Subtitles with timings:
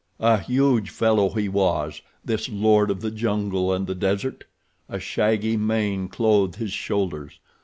[0.19, 4.45] A huge fellow he was, this lord of the jungle and the desert.
[4.89, 7.39] A shaggy mane clothed his shoulders.